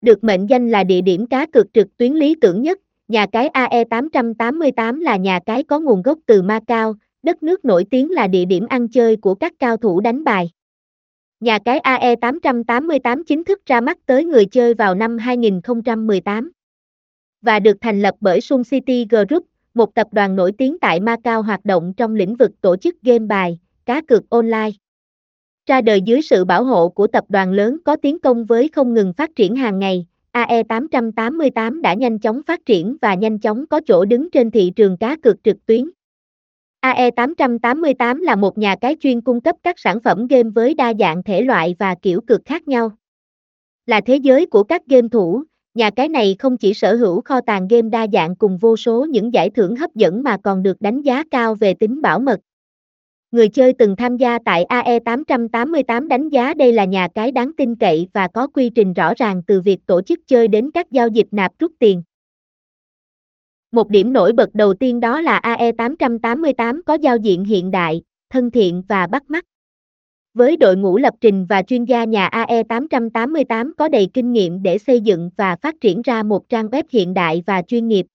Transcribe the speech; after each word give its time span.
Được 0.00 0.24
mệnh 0.24 0.46
danh 0.46 0.70
là 0.70 0.84
địa 0.84 1.00
điểm 1.00 1.26
cá 1.26 1.46
cược 1.46 1.66
trực 1.74 1.96
tuyến 1.96 2.12
lý 2.12 2.34
tưởng 2.40 2.62
nhất, 2.62 2.78
nhà 3.08 3.26
cái 3.32 3.48
AE888 3.48 5.00
là 5.00 5.16
nhà 5.16 5.40
cái 5.46 5.62
có 5.62 5.80
nguồn 5.80 6.02
gốc 6.02 6.18
từ 6.26 6.42
Macau, 6.42 6.94
đất 7.22 7.42
nước 7.42 7.64
nổi 7.64 7.84
tiếng 7.90 8.10
là 8.10 8.26
địa 8.26 8.44
điểm 8.44 8.66
ăn 8.68 8.88
chơi 8.88 9.16
của 9.16 9.34
các 9.34 9.52
cao 9.58 9.76
thủ 9.76 10.00
đánh 10.00 10.24
bài. 10.24 10.50
Nhà 11.40 11.58
cái 11.64 11.80
AE888 11.80 13.22
chính 13.26 13.44
thức 13.44 13.66
ra 13.66 13.80
mắt 13.80 13.98
tới 14.06 14.24
người 14.24 14.46
chơi 14.46 14.74
vào 14.74 14.94
năm 14.94 15.18
2018 15.18 16.50
và 17.42 17.60
được 17.60 17.76
thành 17.80 18.02
lập 18.02 18.14
bởi 18.20 18.40
Sun 18.40 18.62
City 18.64 19.06
Group, 19.10 19.46
một 19.74 19.94
tập 19.94 20.06
đoàn 20.12 20.36
nổi 20.36 20.52
tiếng 20.58 20.78
tại 20.78 21.00
Macau 21.00 21.42
hoạt 21.42 21.64
động 21.64 21.92
trong 21.96 22.14
lĩnh 22.14 22.36
vực 22.36 22.50
tổ 22.60 22.76
chức 22.76 23.02
game 23.02 23.26
bài, 23.26 23.58
cá 23.86 24.02
cược 24.08 24.30
online. 24.30 24.70
Ra 25.68 25.80
đời 25.80 26.00
dưới 26.00 26.22
sự 26.22 26.44
bảo 26.44 26.64
hộ 26.64 26.88
của 26.88 27.06
tập 27.06 27.24
đoàn 27.28 27.52
lớn 27.52 27.76
có 27.84 27.96
tiến 27.96 28.18
công 28.18 28.44
với 28.44 28.68
không 28.68 28.94
ngừng 28.94 29.12
phát 29.12 29.30
triển 29.36 29.56
hàng 29.56 29.78
ngày, 29.78 30.06
AE888 30.32 31.80
đã 31.80 31.94
nhanh 31.94 32.18
chóng 32.18 32.40
phát 32.46 32.66
triển 32.66 32.96
và 33.02 33.14
nhanh 33.14 33.38
chóng 33.38 33.66
có 33.66 33.80
chỗ 33.86 34.04
đứng 34.04 34.30
trên 34.30 34.50
thị 34.50 34.72
trường 34.76 34.96
cá 34.96 35.16
cược 35.16 35.44
trực 35.44 35.66
tuyến. 35.66 35.90
AE888 36.82 38.22
là 38.22 38.36
một 38.36 38.58
nhà 38.58 38.76
cái 38.80 38.96
chuyên 39.00 39.20
cung 39.20 39.40
cấp 39.40 39.56
các 39.62 39.78
sản 39.78 40.00
phẩm 40.00 40.26
game 40.26 40.50
với 40.54 40.74
đa 40.74 40.92
dạng 40.98 41.22
thể 41.22 41.42
loại 41.42 41.76
và 41.78 41.94
kiểu 42.02 42.20
cược 42.20 42.40
khác 42.44 42.68
nhau. 42.68 42.92
Là 43.86 44.00
thế 44.00 44.16
giới 44.16 44.46
của 44.46 44.62
các 44.62 44.86
game 44.86 45.08
thủ, 45.08 45.42
nhà 45.74 45.90
cái 45.90 46.08
này 46.08 46.36
không 46.38 46.56
chỉ 46.56 46.74
sở 46.74 46.94
hữu 46.94 47.20
kho 47.20 47.40
tàng 47.40 47.68
game 47.68 47.88
đa 47.88 48.06
dạng 48.12 48.36
cùng 48.36 48.58
vô 48.58 48.76
số 48.76 49.04
những 49.04 49.32
giải 49.34 49.50
thưởng 49.50 49.76
hấp 49.76 49.94
dẫn 49.94 50.22
mà 50.22 50.36
còn 50.42 50.62
được 50.62 50.80
đánh 50.80 51.02
giá 51.02 51.24
cao 51.30 51.54
về 51.54 51.74
tính 51.74 52.02
bảo 52.02 52.18
mật. 52.18 52.40
Người 53.30 53.48
chơi 53.48 53.72
từng 53.72 53.96
tham 53.96 54.16
gia 54.16 54.38
tại 54.44 54.66
AE888 54.68 56.08
đánh 56.08 56.28
giá 56.28 56.54
đây 56.54 56.72
là 56.72 56.84
nhà 56.84 57.08
cái 57.14 57.32
đáng 57.32 57.52
tin 57.56 57.76
cậy 57.76 58.08
và 58.12 58.28
có 58.28 58.46
quy 58.46 58.70
trình 58.70 58.92
rõ 58.92 59.12
ràng 59.16 59.42
từ 59.46 59.60
việc 59.60 59.78
tổ 59.86 60.02
chức 60.02 60.20
chơi 60.26 60.48
đến 60.48 60.70
các 60.74 60.90
giao 60.90 61.08
dịch 61.08 61.26
nạp 61.30 61.52
rút 61.58 61.72
tiền. 61.78 62.02
Một 63.72 63.88
điểm 63.88 64.12
nổi 64.12 64.32
bật 64.32 64.54
đầu 64.54 64.74
tiên 64.74 65.00
đó 65.00 65.20
là 65.20 65.40
AE888 65.44 66.80
có 66.86 66.94
giao 66.94 67.16
diện 67.16 67.44
hiện 67.44 67.70
đại, 67.70 68.02
thân 68.30 68.50
thiện 68.50 68.82
và 68.88 69.06
bắt 69.06 69.22
mắt. 69.28 69.44
Với 70.34 70.56
đội 70.56 70.76
ngũ 70.76 70.98
lập 70.98 71.14
trình 71.20 71.46
và 71.48 71.62
chuyên 71.62 71.84
gia 71.84 72.04
nhà 72.04 72.28
AE888 72.28 73.72
có 73.78 73.88
đầy 73.88 74.08
kinh 74.14 74.32
nghiệm 74.32 74.62
để 74.62 74.78
xây 74.78 75.00
dựng 75.00 75.30
và 75.36 75.56
phát 75.56 75.74
triển 75.80 76.02
ra 76.02 76.22
một 76.22 76.48
trang 76.48 76.66
web 76.66 76.82
hiện 76.90 77.14
đại 77.14 77.42
và 77.46 77.62
chuyên 77.62 77.88
nghiệp. 77.88 78.06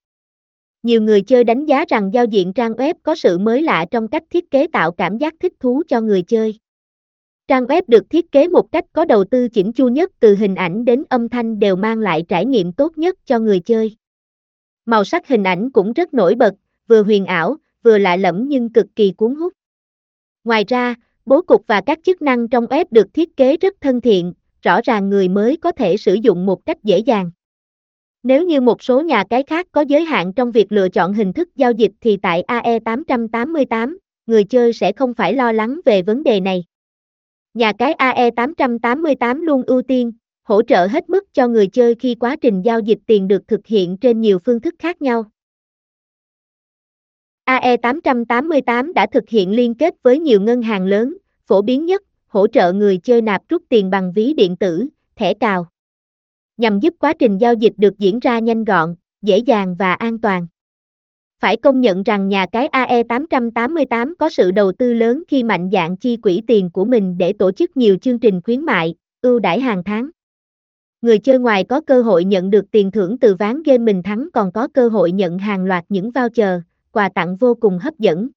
Nhiều 0.84 1.02
người 1.02 1.22
chơi 1.22 1.44
đánh 1.44 1.66
giá 1.66 1.86
rằng 1.90 2.14
giao 2.14 2.26
diện 2.26 2.54
trang 2.54 2.72
web 2.72 2.94
có 3.04 3.16
sự 3.16 3.38
mới 3.38 3.62
lạ 3.62 3.86
trong 3.92 4.08
cách 4.08 4.24
thiết 4.30 4.52
kế 4.52 4.68
tạo 4.68 4.92
cảm 4.92 5.18
giác 5.18 5.34
thích 5.40 5.54
thú 5.60 5.84
cho 5.88 6.02
người 6.02 6.22
chơi. 6.22 6.60
Trang 7.48 7.66
web 7.66 7.82
được 7.88 8.10
thiết 8.10 8.32
kế 8.32 8.48
một 8.48 8.72
cách 8.72 8.86
có 8.94 9.06
đầu 9.06 9.24
tư 9.24 9.48
chỉnh 9.48 9.74
chu 9.74 9.88
nhất 9.88 10.12
từ 10.20 10.36
hình 10.36 10.56
ảnh 10.56 10.86
đến 10.86 11.04
âm 11.10 11.30
thanh 11.30 11.60
đều 11.60 11.76
mang 11.76 12.00
lại 12.00 12.24
trải 12.28 12.46
nghiệm 12.46 12.74
tốt 12.74 12.98
nhất 12.98 13.16
cho 13.26 13.40
người 13.40 13.60
chơi. 13.60 13.96
Màu 14.86 15.04
sắc 15.04 15.28
hình 15.28 15.44
ảnh 15.44 15.72
cũng 15.72 15.94
rất 15.94 16.14
nổi 16.14 16.36
bật, 16.36 16.54
vừa 16.88 17.04
huyền 17.04 17.26
ảo, 17.26 17.56
vừa 17.84 17.98
lạ 17.98 18.16
lẫm 18.16 18.48
nhưng 18.48 18.70
cực 18.70 18.88
kỳ 18.96 19.12
cuốn 19.12 19.36
hút. 19.36 19.54
Ngoài 20.44 20.64
ra, 20.68 20.96
bố 21.26 21.42
cục 21.42 21.68
và 21.68 21.82
các 21.82 22.00
chức 22.04 22.22
năng 22.22 22.48
trong 22.48 22.66
web 22.66 22.86
được 22.92 23.14
thiết 23.14 23.38
kế 23.38 23.58
rất 23.58 23.74
thân 23.82 24.02
thiện, 24.02 24.34
rõ 24.62 24.80
ràng 24.84 25.10
người 25.10 25.30
mới 25.30 25.58
có 25.58 25.72
thể 25.72 25.98
sử 25.98 26.14
dụng 26.14 26.46
một 26.46 26.66
cách 26.66 26.84
dễ 26.84 27.00
dàng. 27.00 27.32
Nếu 28.24 28.46
như 28.46 28.62
một 28.62 28.84
số 28.84 29.02
nhà 29.02 29.24
cái 29.30 29.44
khác 29.44 29.68
có 29.72 29.82
giới 29.82 30.04
hạn 30.04 30.34
trong 30.34 30.52
việc 30.52 30.72
lựa 30.72 30.90
chọn 30.90 31.14
hình 31.14 31.34
thức 31.34 31.50
giao 31.56 31.72
dịch 31.72 31.92
thì 32.02 32.18
tại 32.18 32.44
AE888, 32.48 33.98
người 34.26 34.44
chơi 34.44 34.74
sẽ 34.74 34.92
không 34.92 35.14
phải 35.14 35.34
lo 35.34 35.52
lắng 35.52 35.80
về 35.86 36.02
vấn 36.02 36.24
đề 36.24 36.40
này. 36.40 36.64
Nhà 37.54 37.74
cái 37.74 37.94
AE888 37.94 39.42
luôn 39.42 39.64
ưu 39.64 39.82
tiên, 39.82 40.12
hỗ 40.44 40.62
trợ 40.62 40.88
hết 40.88 41.10
mức 41.10 41.34
cho 41.34 41.48
người 41.48 41.68
chơi 41.68 41.96
khi 41.96 42.16
quá 42.16 42.36
trình 42.42 42.62
giao 42.62 42.80
dịch 42.80 43.00
tiền 43.08 43.28
được 43.28 43.48
thực 43.48 43.68
hiện 43.68 43.98
trên 43.98 44.22
nhiều 44.22 44.40
phương 44.46 44.60
thức 44.60 44.76
khác 44.80 45.02
nhau. 45.02 45.26
AE888 47.46 48.94
đã 48.94 49.08
thực 49.12 49.30
hiện 49.30 49.52
liên 49.52 49.76
kết 49.76 49.94
với 50.04 50.20
nhiều 50.20 50.42
ngân 50.42 50.62
hàng 50.62 50.86
lớn, 50.86 51.18
phổ 51.46 51.62
biến 51.62 51.86
nhất, 51.86 52.04
hỗ 52.28 52.48
trợ 52.48 52.74
người 52.74 52.98
chơi 52.98 53.22
nạp 53.22 53.42
rút 53.50 53.64
tiền 53.70 53.90
bằng 53.90 54.12
ví 54.16 54.34
điện 54.34 54.56
tử, 54.56 54.88
thẻ 55.16 55.34
cào. 55.34 55.73
Nhằm 56.58 56.80
giúp 56.80 56.94
quá 57.00 57.14
trình 57.20 57.38
giao 57.38 57.54
dịch 57.54 57.74
được 57.78 57.98
diễn 57.98 58.20
ra 58.20 58.40
nhanh 58.40 58.64
gọn, 58.64 58.96
dễ 59.22 59.38
dàng 59.38 59.76
và 59.76 59.94
an 59.94 60.20
toàn. 60.20 60.48
Phải 61.40 61.58
công 61.58 61.82
nhận 61.82 62.04
rằng 62.04 62.28
nhà 62.28 62.46
cái 62.52 62.68
AE888 62.68 64.14
có 64.20 64.30
sự 64.30 64.52
đầu 64.52 64.72
tư 64.72 64.94
lớn 64.94 65.24
khi 65.28 65.44
mạnh 65.44 65.70
dạng 65.74 65.98
chi 65.98 66.18
quỹ 66.18 66.42
tiền 66.48 66.70
của 66.70 66.86
mình 66.86 67.18
để 67.18 67.34
tổ 67.34 67.52
chức 67.52 67.78
nhiều 67.78 67.98
chương 67.98 68.20
trình 68.20 68.42
khuyến 68.42 68.62
mại, 68.62 68.96
ưu 69.22 69.40
đãi 69.40 69.60
hàng 69.60 69.84
tháng. 69.84 70.10
Người 71.02 71.20
chơi 71.20 71.40
ngoài 71.40 71.64
có 71.64 71.82
cơ 71.82 72.02
hội 72.02 72.26
nhận 72.26 72.50
được 72.50 72.72
tiền 72.72 72.92
thưởng 72.92 73.18
từ 73.18 73.36
ván 73.36 73.64
game 73.64 73.78
mình 73.78 74.04
thắng 74.04 74.30
còn 74.34 74.52
có 74.52 74.68
cơ 74.74 74.90
hội 74.90 75.12
nhận 75.12 75.40
hàng 75.40 75.66
loạt 75.66 75.86
những 75.90 76.12
voucher, 76.12 76.60
quà 76.92 77.10
tặng 77.10 77.36
vô 77.36 77.56
cùng 77.56 77.80
hấp 77.80 78.00
dẫn. 78.00 78.30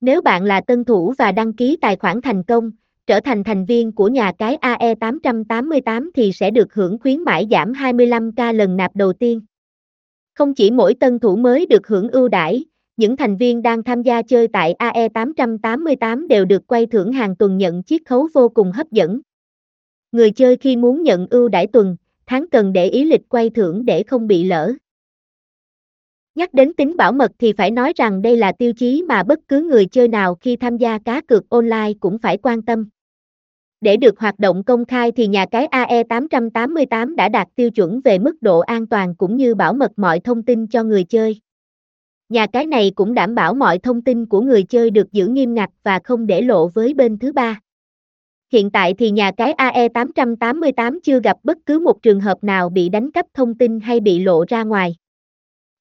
Nếu 0.00 0.22
bạn 0.22 0.44
là 0.44 0.60
tân 0.60 0.84
thủ 0.84 1.14
và 1.18 1.32
đăng 1.32 1.52
ký 1.52 1.78
tài 1.80 1.96
khoản 1.96 2.22
thành 2.22 2.42
công, 2.42 2.70
trở 3.06 3.20
thành 3.20 3.44
thành 3.44 3.64
viên 3.64 3.92
của 3.92 4.08
nhà 4.08 4.32
cái 4.38 4.56
AE888 4.60 6.10
thì 6.14 6.32
sẽ 6.32 6.50
được 6.50 6.74
hưởng 6.74 6.98
khuyến 6.98 7.22
mãi 7.22 7.46
giảm 7.50 7.72
25k 7.72 8.52
lần 8.52 8.76
nạp 8.76 8.96
đầu 8.96 9.12
tiên. 9.12 9.40
Không 10.34 10.54
chỉ 10.54 10.70
mỗi 10.70 10.94
tân 10.94 11.18
thủ 11.18 11.36
mới 11.36 11.66
được 11.66 11.86
hưởng 11.86 12.08
ưu 12.08 12.28
đãi, 12.28 12.64
những 12.96 13.16
thành 13.16 13.36
viên 13.36 13.62
đang 13.62 13.82
tham 13.82 14.02
gia 14.02 14.22
chơi 14.22 14.48
tại 14.48 14.74
AE888 14.78 16.26
đều 16.26 16.44
được 16.44 16.66
quay 16.66 16.86
thưởng 16.86 17.12
hàng 17.12 17.36
tuần 17.36 17.58
nhận 17.58 17.82
chiết 17.82 18.02
khấu 18.06 18.28
vô 18.34 18.48
cùng 18.48 18.72
hấp 18.72 18.90
dẫn. 18.90 19.20
Người 20.12 20.30
chơi 20.30 20.56
khi 20.56 20.76
muốn 20.76 21.02
nhận 21.02 21.26
ưu 21.30 21.48
đãi 21.48 21.66
tuần, 21.66 21.96
tháng 22.26 22.48
cần 22.50 22.72
để 22.72 22.86
ý 22.86 23.04
lịch 23.04 23.28
quay 23.28 23.50
thưởng 23.50 23.84
để 23.84 24.02
không 24.02 24.26
bị 24.26 24.44
lỡ. 24.44 24.72
Nhắc 26.34 26.54
đến 26.54 26.72
tính 26.74 26.96
bảo 26.96 27.12
mật 27.12 27.30
thì 27.38 27.52
phải 27.52 27.70
nói 27.70 27.92
rằng 27.96 28.22
đây 28.22 28.36
là 28.36 28.52
tiêu 28.52 28.72
chí 28.72 29.02
mà 29.08 29.22
bất 29.22 29.38
cứ 29.48 29.62
người 29.62 29.86
chơi 29.86 30.08
nào 30.08 30.34
khi 30.34 30.56
tham 30.56 30.76
gia 30.76 30.98
cá 30.98 31.20
cược 31.20 31.50
online 31.50 31.92
cũng 32.00 32.18
phải 32.18 32.36
quan 32.36 32.62
tâm. 32.62 32.88
Để 33.80 33.96
được 33.96 34.18
hoạt 34.18 34.38
động 34.38 34.64
công 34.64 34.84
khai 34.84 35.12
thì 35.12 35.26
nhà 35.26 35.46
cái 35.50 35.66
AE888 35.66 37.14
đã 37.14 37.28
đạt 37.28 37.48
tiêu 37.54 37.70
chuẩn 37.70 38.00
về 38.00 38.18
mức 38.18 38.42
độ 38.42 38.60
an 38.60 38.86
toàn 38.86 39.14
cũng 39.14 39.36
như 39.36 39.54
bảo 39.54 39.72
mật 39.72 39.90
mọi 39.96 40.20
thông 40.20 40.42
tin 40.42 40.66
cho 40.66 40.82
người 40.82 41.04
chơi. 41.04 41.40
Nhà 42.28 42.46
cái 42.46 42.66
này 42.66 42.92
cũng 42.94 43.14
đảm 43.14 43.34
bảo 43.34 43.54
mọi 43.54 43.78
thông 43.78 44.02
tin 44.02 44.26
của 44.26 44.40
người 44.40 44.62
chơi 44.62 44.90
được 44.90 45.12
giữ 45.12 45.26
nghiêm 45.26 45.54
ngặt 45.54 45.70
và 45.82 46.00
không 46.04 46.26
để 46.26 46.42
lộ 46.42 46.68
với 46.68 46.94
bên 46.94 47.18
thứ 47.18 47.32
ba. 47.32 47.60
Hiện 48.52 48.70
tại 48.70 48.94
thì 48.94 49.10
nhà 49.10 49.32
cái 49.36 49.54
AE888 49.54 50.98
chưa 51.02 51.20
gặp 51.20 51.36
bất 51.42 51.58
cứ 51.66 51.78
một 51.78 52.02
trường 52.02 52.20
hợp 52.20 52.44
nào 52.44 52.68
bị 52.68 52.88
đánh 52.88 53.10
cắp 53.10 53.26
thông 53.34 53.54
tin 53.54 53.80
hay 53.80 54.00
bị 54.00 54.20
lộ 54.20 54.44
ra 54.48 54.62
ngoài. 54.62 54.96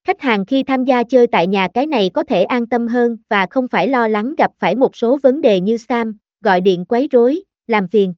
Khách 0.08 0.22
hàng 0.22 0.46
khi 0.46 0.64
tham 0.64 0.86
gia 0.86 1.04
chơi 1.04 1.28
tại 1.28 1.48
nhà 1.48 1.68
cái 1.74 1.88
này 1.88 2.10
có 2.14 2.24
thể 2.24 2.44
an 2.44 2.68
tâm 2.68 2.88
hơn 2.88 3.18
và 3.30 3.46
không 3.50 3.68
phải 3.68 3.88
lo 3.88 4.08
lắng 4.08 4.36
gặp 4.38 4.52
phải 4.60 4.76
một 4.76 4.96
số 4.96 5.20
vấn 5.24 5.42
đề 5.42 5.60
như 5.60 5.78
spam, 5.78 6.18
gọi 6.42 6.62
điện 6.62 6.86
quấy 6.86 7.08
rối, 7.12 7.44
làm 7.68 7.88
phiền. 7.88 8.14